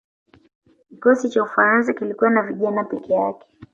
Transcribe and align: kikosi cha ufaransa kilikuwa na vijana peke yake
kikosi 0.89 1.29
cha 1.29 1.43
ufaransa 1.43 1.93
kilikuwa 1.93 2.29
na 2.29 2.41
vijana 2.41 2.83
peke 2.83 3.13
yake 3.13 3.47